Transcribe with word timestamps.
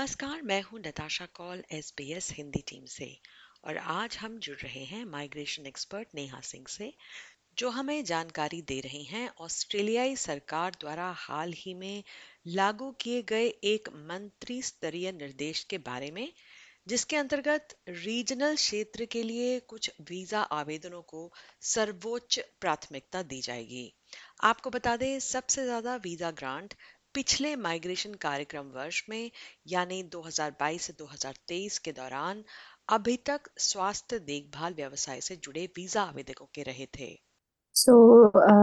नमस्कार, 0.00 0.42
मैं 0.42 0.60
हूँ 0.62 0.78
नताशा 0.80 1.24
कॉल 1.34 1.62
एस 1.72 2.28
हिंदी 2.32 2.60
टीम 2.68 2.84
से। 2.84 3.08
और 3.64 3.76
आज 3.76 4.16
हम 4.16 4.38
जुड़ 4.38 4.56
रहे 4.56 4.84
हैं 4.84 5.04
माइग्रेशन 5.04 5.66
एक्सपर्ट 5.66 6.08
नेहा 6.14 6.40
सिंह 6.40 6.64
से, 6.68 6.92
जो 7.58 7.70
हमें 7.70 8.04
जानकारी 8.04 8.60
दे 8.62 8.78
रही 8.80 9.02
हैं 9.04 9.28
ऑस्ट्रेलियाई 9.38 10.16
सरकार 10.16 10.76
द्वारा 10.80 11.10
हाल 11.18 11.52
ही 11.56 11.74
में 11.74 12.02
लागू 12.46 12.90
किए 13.00 13.22
गए 13.22 13.46
एक 13.64 13.88
मंत्री 13.88 14.60
स्तरीय 14.62 15.12
निर्देश 15.12 15.64
के 15.64 15.78
बारे 15.80 16.10
में, 16.10 16.32
जिसके 16.88 17.16
अंतर्गत 17.16 17.76
रीजनल 17.88 18.54
क्षेत्र 18.56 19.04
के 19.04 19.22
लिए 19.22 19.58
कुछ 19.60 19.90
वीज़ा 20.00 20.40
आवेदनों 20.52 21.02
को 21.02 21.30
सर्वोच्च 21.64 22.40
प्राथमिकता 22.60 23.22
दी 23.24 23.40
जाएगी। 23.40 23.92
आपको 24.42 24.70
बता 24.70 24.96
दें, 24.96 25.18
सबसे 25.20 25.64
ज़्यादा 25.64 25.96
वीज़ा 25.96 26.30
ग्रांट 26.30 26.74
पिछले 27.14 27.54
माइग्रेशन 27.56 28.14
कार्यक्रम 28.14 28.66
वर्ष 28.74 29.02
में 29.10 29.30
यानी 29.66 30.02
2022 30.12 30.82
से 30.82 30.92
2023 30.92 31.78
के 31.78 31.92
दौरान 31.92 32.42
अभी 32.88 33.16
तक 33.26 33.48
स्वास्थ्य 33.58 34.18
देखभाल 34.18 34.74
व्यवसाय 34.74 35.20
से 35.20 35.36
जुड़े 35.36 35.64
वीज़ा 35.76 36.02
आवेदकों 36.02 36.46
के 36.54 36.62
रहे 36.62 36.86
थे। 36.98 37.08
सो 37.76 37.94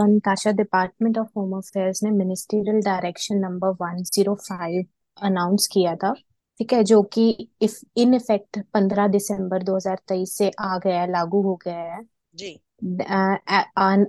नाtasha 0.08 0.54
डिपार्टमेंट 0.54 1.18
ऑफ़ 1.18 1.28
होम 1.38 1.58
अफेयर्स 1.58 2.04
ने 2.04 2.12
मिनिस्ट्रियल 2.12 2.82
डायरेक्शन 2.82 3.38
नंबर 3.38 3.74
105 3.84 4.86
अनाउंस 5.18 5.68
किया 5.68 5.96
था 5.96 6.14
ठीक 6.60 6.74
है 6.74 6.84
जो 6.84 7.02
कि 7.14 7.30
इफ़ 7.62 7.80
इन 7.98 8.14
इफ़ेक्ट 8.14 8.60
15 8.74 9.08
दिसंबर 9.08 9.64
2023 9.64 10.38
से 10.38 10.52
आ 10.60 10.78
गया 10.78 11.02
है 11.02 11.12
लागू 11.12 11.42
हो 11.42 11.56
गया 11.56 11.80
है। 11.96 12.02
जी। 12.36 12.60
Uh, 12.82 13.38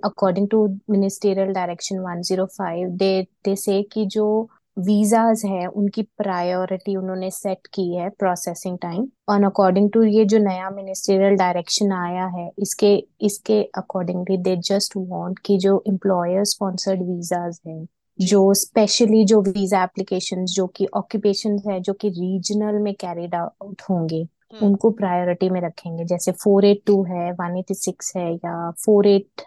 according 0.04 0.48
to 0.48 0.80
ministerial 0.88 1.52
direction 1.52 2.02
105 2.02 2.98
they 2.98 3.28
they 3.44 3.56
say 3.56 3.82
कि 3.92 4.06
जो 4.06 4.48
वीजाज 4.78 5.42
है 5.44 5.66
उनकी 5.66 6.02
प्रायोरिटी 6.02 6.96
उन्होंने 6.96 7.30
सेट 7.30 7.66
की 7.66 7.94
है 7.94 8.08
प्रोसेसिंग 8.08 8.78
टाइम 8.78 9.08
और 9.28 9.44
अकॉर्डिंग 9.44 9.90
टू 9.92 10.02
ये 10.02 10.24
जो 10.24 10.38
नया 10.38 10.70
मिनिस्ट्रियल 10.70 11.34
डायरेक्शन 11.36 11.92
आया 11.92 12.26
है 12.26 12.50
इसके 12.58 12.94
इसके 13.20 13.62
अकॉर्डिंगली 13.76 14.36
दे 14.38 14.56
जस्ट 14.56 14.92
वांट 14.96 15.38
कि 15.38 15.58
जो 15.58 15.82
एम्प्लॉयर 15.88 16.44
स्पॉन्सर्ड 16.44 17.02
वीजाज 17.02 17.60
है 17.66 17.84
जो 18.18 18.54
स्पेशली 18.54 19.24
जो 19.24 19.40
वीज़ा 19.40 19.82
एप्लीकेशन 19.84 20.44
जो 20.44 20.66
कि 20.66 20.86
ऑक्यूपेशन 20.94 21.58
है 21.68 21.80
जो 21.80 21.92
कि 21.92 22.08
रीजनल 22.08 22.78
में 22.82 22.94
कैरिड 22.94 23.34
आउट 23.34 23.82
होंगे। 23.90 24.26
उनको 24.50 24.90
प्रायोरिटी 24.92 25.48
में 25.50 25.60
रखेंगे 25.60 26.04
जैसे 26.04 26.32
फोर 26.34 26.64
एट 26.66 26.82
टू 26.86 27.02
है 27.04 27.30
वन 27.32 27.56
एटी 27.58 27.74
सिक्स 27.76 28.12
है 28.16 28.32
या 28.34 28.70
four 28.84 29.06
eight 29.06 29.42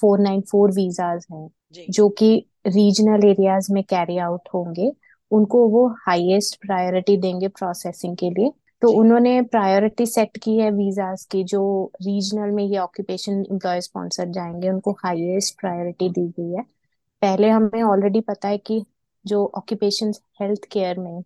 four 0.00 0.18
nine 0.20 0.40
four 0.50 0.70
visas 0.72 1.26
हैं 1.32 1.48
जो। 1.90 2.08
कि 2.10 2.28
रीजनल 2.66 3.24
एरियाज़ 3.24 3.72
में 3.72 3.82
कैरी 3.84 4.18
आउट 4.20 4.48
होंगे 4.54 4.92
उनको 5.30 5.66
वो 5.68 5.86
हाईएस्ट 6.00 6.56
प्रायोरिटी 6.60 7.16
देंगे 7.16 7.48
प्रोसेसिंग 7.50 8.16
के 8.16 8.30
लिए। 8.30 8.50
तो 8.82 8.90
उन्होंने 8.92 9.40
प्रायोरिटी 9.44 10.06
सेट 10.06 10.36
की 10.36 10.56
है 10.58 10.70
वीजाज 10.72 11.24
की 11.30 11.42
जो 11.44 11.60
रीजनल 12.02 12.50
में 12.50 12.64
ये 12.64 12.78
ऑक्यूपेशन 12.78 13.44
एम्प्लॉय 13.52 13.80
स्पॉन्सर 13.80 14.28
जाएँगे 14.30 14.68
उनको 14.70 14.92
हाईएस्ट 15.04 15.58
प्रायोरिटी 15.60 16.08
दी 16.10 16.26
गई 16.30 16.52
है। 16.52 16.62
पहले 17.22 17.48
हमें 17.50 17.82
ऑलरेडी 17.84 18.20
पता 18.22 18.48
है 18.48 18.58
कि 18.60 18.84
जो 19.24 19.44
ऑक्यूपेशन 19.56 20.12
हेल्थ 20.40 20.64
केयर 20.72 20.98
में 21.00 21.22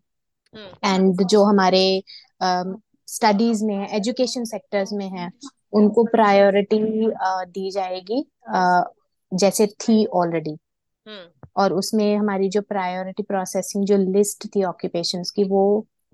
एंड 0.55 1.00
हम्म। 1.00 1.25
जो 1.25 1.42
हमारे 1.44 1.81
स्टडीज़ 3.11 3.64
में 3.64 3.75
है 3.77 3.97
एजुकेशन 3.97 4.44
सेक्टर्स 4.47 4.92
में 4.92 5.08
है 5.11 5.30
उनको 5.72 6.05
प्रायोरिटी 6.06 6.78
दी 7.48 7.70
जाएगी 7.70 8.25
जैसे 9.33 9.66
थी 9.78 10.05
ऑलरेडी 10.14 10.56
हम्म। 11.06 11.50
और 11.56 11.72
उसमें 11.72 12.16
हमारी 12.16 12.48
जो 12.48 12.60
प्रायोरिटी 12.62 13.22
प्रोसेसिंग 13.22 13.84
जो 13.87 13.97
लिस्ट 13.97 14.47
थी 14.47 14.65
ऑक्यूपेशंस 14.65 15.31
की 15.31 15.44
वो 15.44 15.62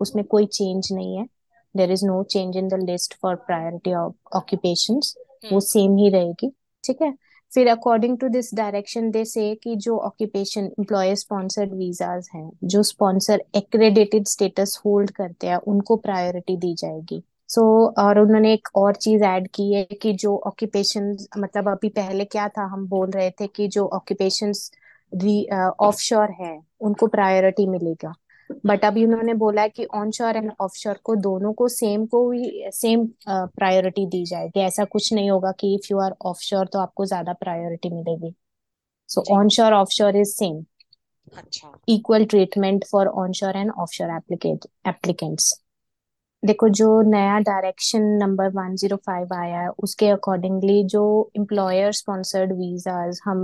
उसमें 0.01 0.25
कोई 0.27 0.47
चेंज 0.49 0.89
नहीं 0.93 1.17
है 1.17 1.27
there 1.75 1.93
is 1.93 2.05
no 2.07 2.23
change 2.27 2.57
in 2.57 2.69
the 2.69 2.83
list 2.83 3.15
for 3.23 3.35
priority 3.47 3.95
occupations 4.35 5.15
वो 5.45 5.61
सेम 5.63 5.83
हम्म। 5.83 5.99
ही 5.99 6.09
रहेगी 6.11 6.51
ठीक 6.85 7.03
है 7.03 7.13
फिर 7.53 7.69
अकॉर्डिंग 7.69 8.17
टू 8.19 8.29
दिस 8.29 8.55
डायरेक्शन 8.55 9.11
दे 9.11 9.25
से 9.25 9.55
कि 9.55 9.75
जो 9.77 9.97
ऑक्यूपेशन 9.99 10.65
एम्प्लॉयर 10.79 11.15
स्पॉन्सर्ड 11.15 11.73
वीजाज 11.75 12.29
हैं 12.35 12.51
जो 12.65 12.83
स्पॉन्सर 12.83 13.43
एक्रेडिटेड 13.57 14.27
स्टेटस 14.27 14.81
होल्ड 14.85 15.11
करते 15.11 15.47
हैं 15.47 15.57
उनको 15.69 15.97
प्रायोरिटी 15.97 16.57
दी 16.57 16.75
जाएगी। 16.75 17.23
सो 17.49 17.61
so, 17.61 17.99
और 17.99 18.19
उन्होंने 18.19 18.53
एक 18.53 18.69
और 18.77 18.97
चीज़ 18.97 19.25
ऐड 19.25 19.49
की 19.55 19.73
है 19.73 19.85
कि 20.03 20.13
जो 20.15 20.37
ऑक्यूपेशन 20.47 21.17
मतलब 21.39 21.69
अभी 21.69 21.89
पहले 21.91 22.25
क्या 22.25 22.49
था 22.49 22.65
हम 22.73 22.87
बोल 22.89 23.11
रहे 23.11 23.31
थे 23.31 23.47
कि 23.47 23.69
जो 23.69 23.87
ऑक्यूपेशन 23.95 24.53
ऑफ़ 25.81 25.97
श्योर 26.01 26.31
है 26.41 26.59
उनको 26.81 27.07
प्रायोरिटी 27.07 27.67
मिलेगा। 27.67 28.13
बट 28.67 28.85
अभी 28.85 29.05
उन्होंने 29.05 29.35
बोला 29.35 29.63
है 29.63 29.69
कि 29.69 29.85
ऑनशोर 29.95 30.37
एंड 30.37 30.51
ऑफशोर 30.61 30.99
को 31.05 31.15
दोनों 31.17 31.53
को 31.53 31.69
सेम 31.69 32.07
को 32.07 32.31
ही 32.33 32.71
सेम 32.75 33.07
प्रायोरिटी 33.29 34.07
दी 34.07 34.25
जाएगी। 34.27 34.61
ऐसा 34.61 34.85
कुछ 34.87 35.13
नहीं 35.13 35.31
होगा 35.31 35.53
कि 35.61 35.75
इफ़ 35.75 35.87
यू 35.91 35.99
आर 35.99 36.15
ऑफशोर 36.27 36.67
तो 36.67 36.79
आपको 36.79 37.05
ज़्यादा 37.07 37.33
प्रायोरिटी 37.41 37.91
मिलेगी। 37.91 38.35
So 39.09 39.25
onshore 39.35 39.73
offshore 39.73 40.17
is 40.17 40.33
same 40.35 40.65
अच्छा। 41.37 41.73
Equal 41.89 42.25
treatment 42.25 42.85
for 42.93 43.07
onshore 43.19 43.57
and 43.57 43.71
offshore 43.79 44.11
एप्लीकेट 44.17 44.67
applicants 44.89 45.53
देखो 46.43 46.69
जो 46.71 47.01
नया 47.03 47.39
डायरेक्शन 47.41 48.03
नंबर 48.19 48.51
105 48.53 49.33
आया 49.33 49.61
है 49.61 49.69
उसके 49.85 50.09
अकॉर्डिंगली 50.09 50.83
जो 50.89 51.03
एम्प्लॉयर 51.37 51.93
स्पॉन्सर्ड 51.93 52.53
वीजाज 52.53 53.21
हम 53.25 53.41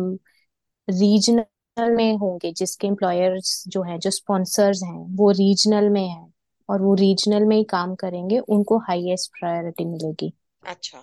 रीजनल 0.89 1.45
में 1.77 2.17
होंगे 2.17 2.53
जिसके 2.55 2.87
एम्प्लॉयर्स 2.87 3.63
जो 3.69 3.83
है 3.85 3.99
जो 3.99 4.11
स्पॉन्सर्स 4.13 4.83
हैं 4.85 4.99
वो 5.17 5.31
रीजनल 5.33 5.89
में 5.91 6.07
है 6.07 6.25
और 6.69 6.83
वो 6.83 6.95
रीजनल 6.97 7.45
में 7.47 7.57
ही 7.57 7.65
काम 7.69 7.95
करेंगे 7.97 8.39
उनको 8.51 8.79
हाईएस्ट 8.85 9.31
प्रायोरिटी 9.33 9.85
मिलेगी। 9.87 10.33
अच्छा 10.65 11.03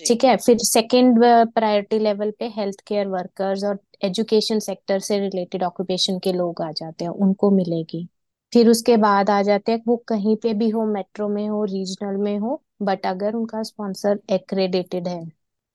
ठीक 0.00 0.24
है 0.24 0.36
फिर 0.38 0.58
सेकंड 0.60 1.18
प्रायोरिटी 1.54 1.98
लेवल 2.00 2.30
पे 2.38 2.48
हेल्थ 2.50 2.80
केयर 2.86 3.06
वर्कर्स 3.08 3.64
और 3.64 3.78
एजुकेशन 4.04 4.58
सेक्टर 4.60 4.98
से 5.02 5.18
रिलेटेड 5.20 5.62
ऑक्यूपेशन 5.64 6.18
के 6.20 6.32
लोग 6.34 6.62
आ 6.62 6.70
जाते 6.74 7.04
हैं 7.04 7.10
उनको 7.20 7.50
मिलेगी। 7.52 8.06
फिर 8.52 8.68
उसके 8.68 8.96
बाद 8.98 9.30
आ 9.30 9.40
जाते 9.42 9.72
हैं 9.72 9.80
वो 9.86 9.96
कहीं 10.04 10.36
पे 10.38 10.52
भी 10.54 10.68
हो 10.70 10.84
मेट्रो 10.88 11.28
में 11.30 11.46
हो 11.48 11.64
रीजनल 11.66 12.16
में 12.18 12.38
हो 12.38 12.60
बट 12.82 13.06
अगर 13.06 13.34
उनका 13.34 13.62
स्पॉन्सर 13.64 14.18
एक्रेडिटेड 14.32 15.08
है 15.08 15.20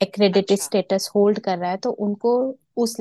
एक्रेडिटेड 0.01 0.59
स्टेटस 0.59 1.09
होल्ड 1.15 1.39
कर 1.41 1.57
रहा 1.57 1.69
है 1.71 1.77
तो 1.79 1.91
उनको 2.01 2.33
उस 2.77 2.95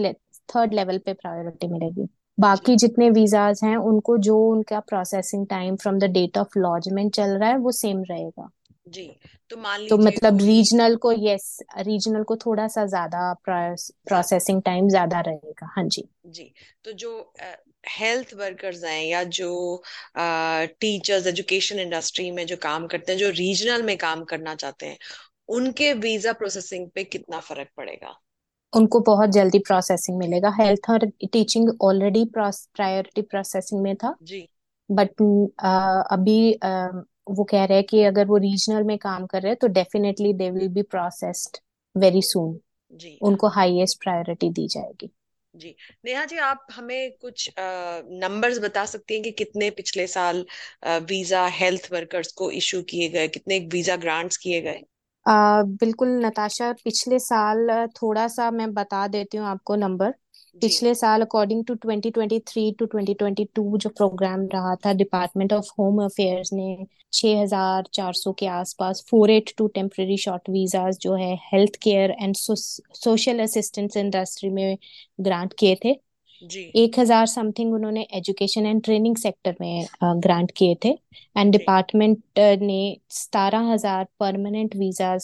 थर्ड 0.48 0.74
लेवल 0.74 0.98
पे 0.98 1.12
प्रायोरिटी 1.14 1.68
मिलेगी। 1.68 2.08
बाकी 2.38 2.76
जितने 2.76 3.08
वीजाज 3.10 3.60
हैं 3.64 3.76
उनको 3.78 4.16
जो 4.20 4.38
उनका 4.46 4.80
processing 4.82 5.46
time 5.46 5.76
from 5.76 5.98
the 5.98 6.04
date 6.12 6.38
of 6.38 6.58
lodgement 6.58 7.14
चल 7.14 7.30
रहा 7.30 7.48
है 7.48 7.56
वो 7.58 7.72
सेम 7.72 8.02
रहेगा। 8.10 8.48
जी 8.88 9.10
तो 9.50 9.56
मान 9.56 9.86
तो 9.88 9.96
मतलब 9.98 10.38
रीजनल 10.40 10.96
को 10.96 11.12
यस 11.14 11.56
रीजनल 11.80 12.22
को 12.22 12.36
थोड़ा 12.36 12.66
सा 12.68 12.84
ज़्यादा 12.86 13.32
प्रोसेसिंग 13.44 14.62
टाइम 14.62 14.88
ज़्यादा 14.88 15.20
रहेगा। 15.20 15.70
हाँ 15.76 15.84
जी। 15.86 16.04
जी 16.28 16.52
तो 16.84 16.92
जो 16.94 17.32
हेल्थ 17.90 18.34
वर्कर्स 18.34 18.82
हैं 18.84 19.02
या 19.04 19.22
जो 19.32 19.50
टीचर्स 20.16 21.26
एजुकेशन 21.26 21.78
इंडस्ट्री 21.78 22.30
में 22.30 22.44
जो 22.46 22.56
काम 22.62 22.86
करते 22.86 23.12
हैं 23.12 23.18
जो 23.18 23.30
रीजनल 23.32 23.82
में 23.82 23.96
काम 23.98 24.24
करना 24.24 24.54
चाहते 24.54 24.86
हैं 24.86 24.98
उनके 25.50 25.92
वीज़ा 25.94 26.32
प्रोसेसिंग 26.34 26.88
पे 26.90 27.04
कितना 27.06 27.40
फ़र्क 27.40 27.68
पड़ेगा? 27.76 28.14
उनको 28.72 29.00
बहुत 29.00 29.30
जल्दी 29.30 29.58
प्रोसेसिंग 29.58 30.18
मिलेगा। 30.18 30.54
हेल्थ 30.60 30.90
और 30.90 31.06
टीचिंग 31.22 31.70
ऑलरेडी 31.82 32.24
प्रायोरिटी 32.34 33.22
प्रोसेसिंग 33.22 33.82
में 33.82 33.94
था। 33.96 34.14
जी। 34.22 34.46
बट 34.90 35.22
अभी 36.12 36.52
uh, 36.54 37.02
वो 37.30 37.44
कह 37.44 37.64
रहे 37.64 37.76
हैं 37.78 37.86
कि 37.86 38.02
अगर 38.02 38.26
वो 38.26 38.36
रीजनल 38.36 38.84
में 38.84 38.96
काम 38.98 39.26
कर 39.26 39.42
रहे 39.42 39.50
हैं 39.50 39.58
तो 39.60 39.66
definitely 39.70 40.32
they 40.34 40.50
will 40.50 40.68
be 40.68 40.82
processed 40.82 41.58
very 41.94 42.22
soon 42.22 42.58
जी। 42.92 43.18
उनको 43.22 43.48
हाईएस्ट 43.48 44.02
प्रायोरिटी 44.02 44.50
दी 44.50 44.66
जाएगी। 44.68 45.10
जी। 45.54 45.74
नेहा 46.04 46.24
जी 46.24 46.36
आप 46.38 46.66
हमें 46.72 47.12
कुछ 47.12 47.50
नंबर्स 47.58 48.58
बता 48.58 48.84
सकती 48.84 49.14
हैं 49.14 49.22
कि 49.22 49.30
कितने 49.30 49.70
पिछले 49.70 50.06
साल 50.06 50.44
वीज़ा 50.86 51.46
हेल्थ 51.52 51.88
वर्कर्स 51.92 52.32
को 52.32 52.50
इशू 52.50 52.82
किए 52.82 53.08
गए 53.08 53.28
कितने 53.28 53.58
वीज़ा 53.72 53.96
ग्रांट्स 53.96 54.36
किए 54.36 54.60
गए? 54.60 54.80
आ, 55.26 55.62
बिल्कुल 55.80 56.08
नताशा 56.24 56.72
पिछले 56.84 57.18
साल 57.20 57.68
थोड़ा 57.96 58.26
सा 58.28 58.50
मैं 58.50 58.72
बता 58.74 59.06
देती 59.08 59.36
हूँ 59.36 59.46
आपको 59.48 59.76
नंबर। 59.76 60.10
पिछले 60.56 60.94
साल 60.94 61.20
अकॉर्डिंग 61.22 61.64
टू 61.66 61.74
2023 61.76 62.72
टू 62.78 62.86
2022 62.86 63.76
जो 63.78 63.88
प्रोग्राम 63.90 64.46
रहा 64.54 64.74
था 64.76 64.92
डिपार्टमेंट 64.94 65.52
ऑफ़ 65.52 65.70
होम 65.78 66.02
अफेयर्स 66.04 66.52
ने 66.52 66.86
6400 67.12 68.32
के 68.38 68.46
आसपास 68.48 69.04
four 69.10 69.30
eight 69.30 69.52
two 69.58 69.66
temporary 69.74 70.16
short 70.18 70.50
visas 70.50 70.98
जो 71.02 71.14
है 71.16 71.34
health 71.44 71.76
care 71.82 72.10
and 72.20 72.34
social 72.36 73.40
assistance 73.40 73.96
industry 73.96 74.50
में 74.50 74.76
ग्रांट 75.20 75.54
किए 75.58 75.76
थे। 75.84 75.94
एक 76.42 76.98
हज़ार 76.98 77.26
समथिंग 77.26 77.74
उन्होंने 77.74 78.06
एजुकेशन 78.14 78.66
एंड 78.66 78.82
ट्रेनिंग 78.84 79.16
सेक्टर 79.16 79.54
में 79.60 79.86
ग्रांट 80.22 80.50
किए 80.56 80.74
थे। 80.84 80.90
एंड 81.36 81.52
डिपार्टमेंट 81.52 82.18
ने 82.62 82.96
सतारह 83.12 83.72
हज़ार 83.72 84.06
परमानेंट 84.20 84.76
वीज़ा 84.76 85.16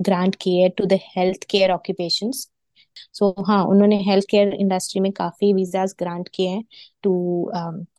ग्रांट 0.00 0.34
किए 0.40 0.68
to 0.68 0.86
the 0.86 0.98
health 1.06 1.44
care 1.50 1.70
occupations 1.70 2.48
so 3.14 3.34
हाँ 3.46 3.62
उन्होंने 3.66 3.96
हेल्थ 4.04 4.24
केयर 4.30 4.54
इंडस्ट्री 4.54 5.00
में 5.00 5.10
काफ़ी 5.12 5.52
वीजाज 5.54 5.94
ग्रांट 5.98 6.28
किए 6.34 6.48
हैं 6.48 6.64
to 7.02 7.12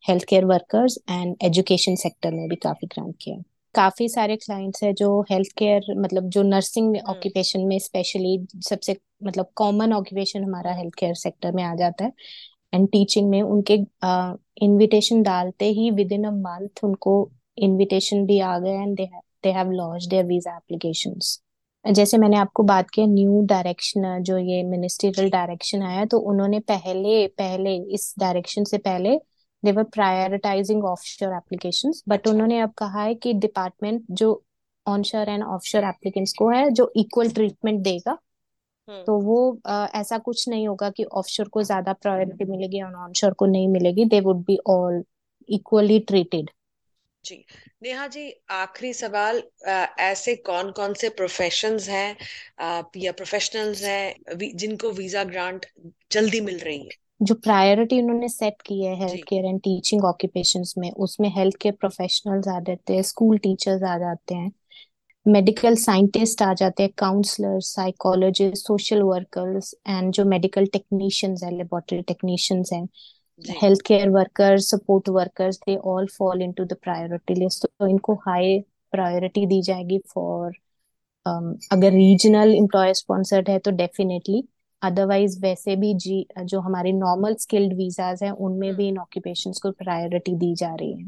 health 0.08 0.26
care 0.30 0.46
workers 0.46 0.98
and 1.10 1.36
education 1.44 1.96
sector 1.98 2.34
में 2.34 2.48
भी 2.50 2.56
काफ़ी 2.64 2.88
ग्रांट 2.88 3.16
किए 3.22 3.34
हैं। 3.34 3.44
काफ़ी 3.76 4.08
सारे 4.10 4.36
क्लाइंट्स 4.38 4.84
है 4.84 4.92
जो 4.94 5.10
हेल्थ 5.32 5.52
केयर 5.58 5.94
मतलब 6.00 6.30
जो 6.30 6.44
नर्सिंग 6.44 6.96
ऑक्यूपेशन 7.10 7.62
में 7.68 7.78
स्पेशली 7.80 8.38
सबसे 8.70 8.96
मतलब 9.24 9.48
कॉमन 9.56 9.94
ऑक्यूपेशन 9.94 10.44
हमारा 10.44 10.74
हेल्थ 10.76 10.94
केयर 11.00 11.14
सेक्टर 11.16 11.52
में 11.56 11.64
आ 11.64 11.74
जाता 11.76 12.06
है। 12.06 12.12
एंड 12.74 12.88
टीचिंग 12.92 13.30
में 13.30 13.42
उनके 13.42 13.74
इनविटेशन 14.66 15.22
डालते 15.24 15.66
ही 15.80 15.90
विद 15.92 16.12
इन 16.12 16.24
अ 16.26 16.32
मंथ 16.34 16.84
उनको 16.84 17.14
इनविटेशन 17.58 18.26
भी 18.26 18.40
आ 18.42 18.58
गए 18.60 18.74
and 18.74 18.96
they 18.98 19.10
they 19.44 19.52
have 19.52 19.72
launch 19.72 20.06
their 20.06 20.26
visa 20.26 20.56
applications 20.58 21.40
जैसे 21.86 22.18
मैंने 22.18 22.38
आपको 22.38 22.64
बात 22.64 22.90
किया 22.90 23.06
न्यू 23.08 23.42
डायरेक्शन 23.48 24.22
जो 24.24 24.38
ये 24.38 24.62
मिनिस्ट्रियल 24.64 25.30
डायरेक्शन 25.30 25.82
आया 25.84 26.06
तो 26.06 26.18
उन्होंने 26.32 26.60
पहले 26.70 27.26
पहले 27.38 27.76
इस 27.96 28.14
डायरेक्शन 28.20 28.64
से 28.64 28.78
पहले 28.80 29.18
they 29.64 29.72
were 29.72 29.84
prioritising 29.94 30.84
offshore 30.86 31.34
applications 31.36 32.04
but 32.08 32.28
उन्होंने 32.28 32.60
अब 32.60 32.74
कहा 32.78 33.04
है 33.04 33.16
कि 33.16 33.34
डिपार्टमेंट 33.36 34.04
जो 34.12 34.42
ऑनशोर 34.86 35.30
एंड 35.30 35.44
ऑफशोर 35.44 35.84
एप्लीकेंट्स 35.84 36.34
को 36.34 36.50
है 36.50 36.70
जो 36.72 36.92
इक्वल 36.98 37.30
ट्रीटमेंट 37.32 37.82
देगा 37.84 38.18
हम्म। 38.88 39.04
तो 39.04 39.20
वो 39.20 39.60
आ, 39.68 39.86
ऐसा 39.96 40.18
कुछ 40.20 40.48
नहीं 40.50 40.68
होगा 40.68 40.90
कि 40.90 41.04
ऑफशोर 41.04 41.48
को 41.48 41.64
ज़्यादा 41.64 41.94
प्रायोरिटी 41.94 42.46
मिलेगी 42.46 42.82
और 42.82 42.96
ऑनशोर 42.96 43.34
को 43.34 43.46
नहीं 43.46 43.68
मिलेगी। 43.68 44.06
They 44.06 44.20
would 44.20 44.44
be 44.46 44.58
all 44.68 45.04
equally 45.50 46.00
treated 46.00 46.50
जी। 47.26 47.36
नेहा 47.84 48.08
जी 48.08 48.30
आखिरी 48.52 48.94
सवाल 48.94 49.42
आ, 49.68 49.86
ऐसे 50.00 50.36
कौन 50.36 50.72
कौन 50.72 50.94
से 50.94 51.10
प्रोफेशंस 51.10 51.90
हैं 51.90 52.16
या 52.98 53.12
प्रोफेशनल्स 53.12 53.84
हैं 53.84 54.48
जिनको 54.56 54.92
वीज़ा 54.92 55.24
ग्रांट 55.24 55.66
जल्दी 56.12 56.42
मिल 56.42 56.60
रही 56.60 56.80
है? 56.80 57.01
जो 57.22 57.36
प्रायोरिटी 57.38 58.02
उन्होंने 58.02 58.28
सेट 58.30 58.62
की 58.66 58.82
है 58.84 58.96
health 58.98 59.24
care 59.28 59.46
and 59.46 59.60
teaching 59.60 60.04
occupations 60.06 60.74
में 60.78 60.92
उसमें 61.00 61.30
हेल्थ 61.30 61.56
केयर 61.62 61.76
प्रोफेशनल्स 61.80 62.48
आ 62.48 62.60
जाते 62.60 62.94
हैं 62.94 63.02
स्कूल 63.04 63.38
टीचर्स 63.38 63.84
आ 63.84 63.98
जाते 63.98 64.36
हैं 64.36 64.52
मेडिकल 65.26 65.76
साइंटिस्ट 65.78 66.42
आ 66.42 66.54
जाते 66.54 66.84
हैं 66.84 66.92
counsellors 66.98 67.66
psychologist 67.76 68.68
social 68.68 69.02
workers 69.04 69.74
and 69.88 70.12
जो 70.14 70.26
मेडिकल 70.26 70.66
टेक्नीशियंस 70.74 71.44
हैं 71.44 71.52
लेबोरेटरी 71.52 72.02
टेक्नीशियंस 72.04 72.70
हैं 72.74 72.88
health 73.42 73.82
care 73.86 74.10
workers 74.10 74.70
support 74.72 75.10
workers 75.12 75.60
they 75.60 75.76
all 75.86 76.08
fall 76.18 76.42
into 76.42 76.66
the 76.66 76.78
priority 76.84 77.36
list 77.36 77.66
तो 77.70 77.88
इनको 77.88 78.14
हाई 78.26 78.60
प्रायोरिटी 78.94 79.46
दी 79.46 79.62
जाएगी 79.62 80.00
फॉर 80.08 80.52
um, 81.26 81.56
अगर 81.72 81.92
रीजनल 81.94 82.56
एम्प्लॉय 82.56 82.94
स्पॉन्सर्ड 82.94 83.50
है 83.50 83.60
तो 83.60 83.72
डेफिनेटली 83.78 84.44
अदरवाइज़ 84.82 85.40
वैसे 85.42 85.76
भी 85.76 85.94
जी 85.98 86.26
जो 86.44 86.60
हमारे 86.62 86.92
नॉर्मल 86.94 87.36
स्किल्ड 87.38 87.74
वीजाज 87.76 88.24
हैं 88.24 88.32
उनमें 88.32 88.68
हम्म। 88.68 88.78
भी 88.78 88.88
इन 88.88 88.98
ऑक्यूपेशन 89.00 89.54
को 89.62 89.72
प्रायोरिटी 89.74 90.36
दी 90.38 90.54
जा 90.56 90.74
रही 90.76 90.92
है 90.94 91.08